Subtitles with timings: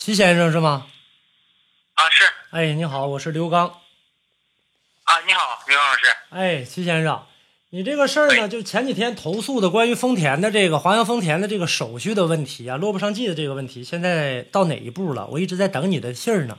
[0.00, 0.86] 齐先生是吗？
[1.92, 3.68] 啊，是哎，你好，我是刘刚。
[5.04, 6.04] 啊，你好，刘刚老师。
[6.30, 7.26] 哎，齐先生，
[7.68, 15.26] 你这个事儿呢，哎就前几天投诉的关于丰田的这个华阳丰田的这个手续的问题啊，落不上记的这个问题，现在到哪一步了？
[15.26, 16.56] 我一直在等你的信儿呢。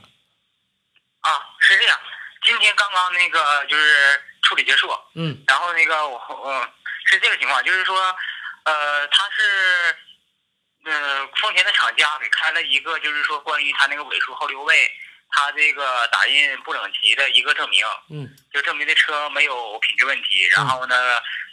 [1.22, 1.98] 啊，是这样，
[2.44, 6.16] 今天刚刚那个就是处理结束，嗯然后那个我
[6.46, 6.62] 嗯
[7.06, 7.96] 是这个情况，就是说，
[8.62, 9.42] 呃，他是，
[11.52, 14.90] 呃，丰田的厂家给开了一个，就是说关于他那个尾数后六位，
[15.28, 20.96] 他这个打印不整齐的一个证明，嗯就证明这车没有品质问题，然后呢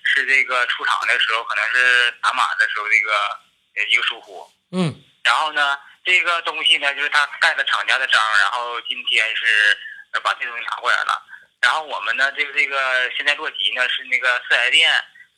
[0.03, 3.11] 是这个出厂的时候可能是打码的时候这个
[3.75, 9.77] 呃一个疏忽，嗯然后呢，这个东西呢，就是他盖了厂家的章，然后今天是
[10.13, 11.21] 呃把这东西拿过来了。
[11.61, 14.89] 然后我们呢，这个这个现在落级呢是那个四 S 店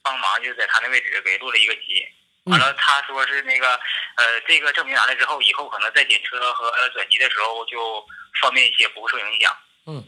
[0.04, 2.08] 帮忙，就在他那位置给落了一个级。
[2.46, 3.70] 完了，他说是那个
[4.16, 8.04] 呃，这个证明完了之后，以后可能在检车和转籍的时候就
[8.42, 10.04] 方便一些，不会受影响嗯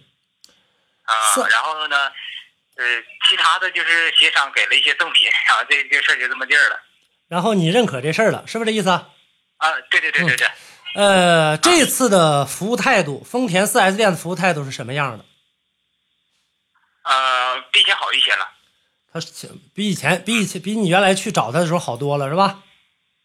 [1.04, 1.42] 啊是。
[1.52, 2.12] 然后呢，
[2.78, 2.84] 呃，
[3.30, 6.80] 其他的就是协商给了一些赠品，然后这这事儿就这么地儿了。
[7.28, 9.10] 然后你认可这事儿了，是不是这意思啊？
[9.58, 10.48] 啊，对对对对对。
[10.96, 15.26] 呃，这次的服务态度，丰田 4S 店的服务态度是什么样的？
[17.04, 18.50] 呃，比以前好一些了。
[19.14, 19.20] 他
[19.76, 22.64] 比以前比以前比你原来去找他的时候好多了，是吧？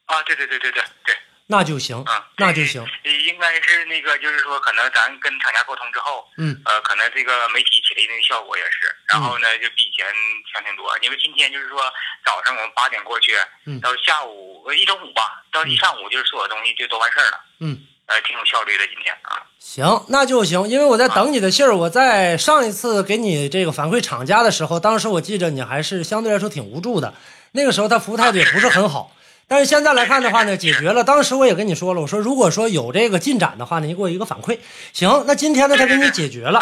[0.06, 1.14] 啊，对对对对对对，
[1.46, 2.82] 那就行，啊，那就行。
[3.04, 10.06] 呃应该是那个，就是说，可能咱跟厂家沟通之后，嗯呃，可能这个媒体起了一定效果也是，然后呢，就比以前
[10.52, 10.90] 强挺多。
[11.02, 11.80] 因为今天就是说，
[12.24, 13.32] 早上我们八点过去，
[13.64, 19.44] 嗯到下午呃一中午吧，到一上午就是所有东西就都完事儿了，嗯，呃，挺有效率的今天啊。
[19.58, 21.76] 行，那就行，因为我在等你的信儿。
[21.76, 27.12] 我在上一次给你这个反馈厂家的时候，当时我记着你还是相对来说挺无助的，
[27.52, 29.12] 那个时候他服务态度也不是很好。
[29.46, 31.04] 但是现在来看的话呢，解决了。
[31.04, 34.58] 当时我也跟你说了，我说如果说有这个进展的话呢，你给我一个反馈。
[34.92, 36.60] 行，那今天呢，他给你解决了。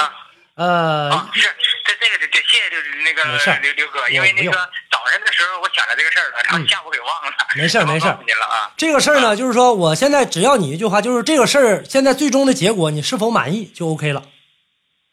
[0.56, 1.42] 呃，啊，是
[1.84, 3.22] 这这个得得谢谢就是那个
[3.60, 4.56] 刘刘哥，因为那不个
[4.90, 5.55] 早上的时候
[5.86, 8.70] 我想着这个事儿了，然后嗯下午给忘了，没事儿没事儿您了啊。
[8.76, 14.22] 这个事儿呢，就是说，我现在只要你一句话，就是这个事儿现在最终的结果你是否满意就 OK 了。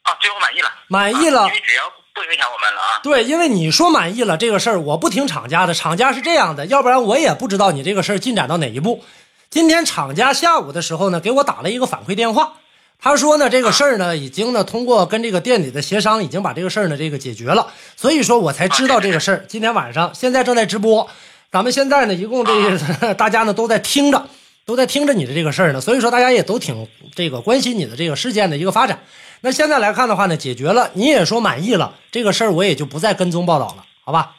[0.01, 1.83] 啊，最后满意了，满意了啊因为只要
[2.13, 2.99] 不影响我们了啊。
[3.03, 9.03] 对，因为你说满意了这个事儿，我不听厂家的，厂家是这样的，要不然我也不知道你这个事儿进展到哪一步。
[9.51, 12.53] 今天厂家下午的时候呢，给我打了一个反馈电话，
[13.03, 19.43] 他说呢，这个事儿呢，已经呢通过跟这个店里的协商，已经把这个事儿呢这个解决了，所以说我才知道这个事儿。
[19.49, 21.09] 今天晚上现在正在直播，
[21.51, 24.25] 咱们现在呢一共这个 大家呢都在听着，
[24.65, 28.97] 都在听着你的这个事儿呢，所以说大家也都挺这个关心你的这个事件的一个发展。
[29.41, 34.31] 那现在来看的话呢，解决了，你也说满意了，这个事儿我也就不再跟踪报道了，好吧？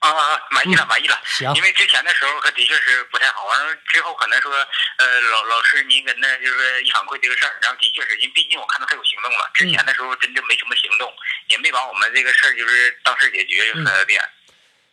[0.00, 1.20] 啊啊，啊满意了，满意了。
[1.54, 4.50] 因为之前的时候可的确是不太好，完了之后可能说，
[4.96, 11.12] 呃，老老师您跟那就是一反馈这个事儿，然后的确是，因为毕竟我看到他有行动了，之前的时候真的没什么行动，
[11.48, 14.22] 也没把我们这个事儿就是当事解决，就是四 S 店。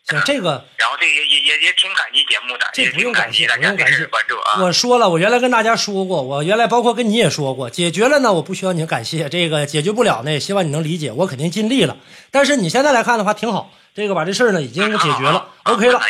[0.07, 4.61] 行，这个 然后这个也也也也挺感激节目的，这不用感谢不用感谢关注啊。
[4.61, 11.97] 我说了，我原来跟大家说过，我原来包括跟你也说过，解决了呢，我不需要你感谢，这个解决不了呢，也希望你能理解，我肯定尽力了。
[12.31, 16.01] 但是你现在来看的话，挺好，这个把这事儿呢已经解决了啊，OK 了。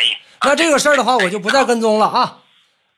[0.42, 2.38] 那这个事儿的话，我就不再跟踪了啊。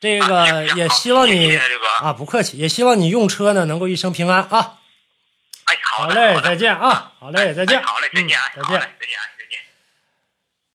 [0.00, 1.58] 这个也希望你。
[2.02, 4.74] 啊，不客气，也希望你用车呢能够一生平安啊。
[5.64, 7.12] 哎，好嘞，再见啊。
[7.18, 7.78] 好嘞，再见。
[7.78, 8.80] 哎好嘞，再见再见。
[8.80, 9.35] 再见。